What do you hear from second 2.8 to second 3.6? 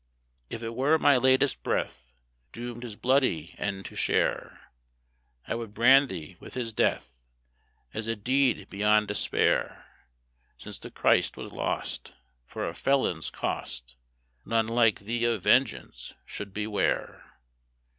his bloody